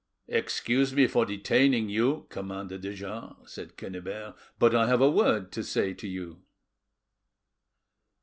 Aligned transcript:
"Excuse 0.29 0.93
me 0.95 1.05
for 1.05 1.27
detaining 1.27 1.87
you, 1.87 2.25
Commander 2.29 2.79
de 2.79 2.91
Jars," 2.95 3.35
said 3.45 3.77
Quennebert, 3.77 4.33
"but 4.57 4.73
I 4.73 4.87
have 4.87 4.99
a 4.99 5.11
word 5.11 5.51
to 5.51 5.63
say 5.63 5.93
to 5.93 6.07
you." 6.07 6.41